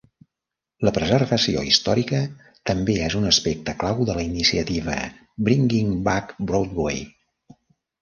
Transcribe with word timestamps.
La 0.87 0.93
preservació 0.95 1.61
històrica 1.71 2.23
també 2.71 2.97
és 3.09 3.19
un 3.21 3.29
aspecte 3.33 3.77
clau 3.85 4.03
de 4.11 4.19
la 4.19 4.27
iniciativa 4.33 4.99
"Bringing 5.51 5.97
Back 6.13 6.39
Broadway". 6.53 7.09